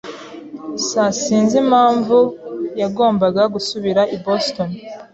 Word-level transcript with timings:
[S] 0.87 0.89
Sinzi 1.21 1.55
impamvu 1.63 2.17
yagombaga 2.81 3.41
gusubira 3.53 4.01
i 4.15 4.17
Boston. 4.23 4.69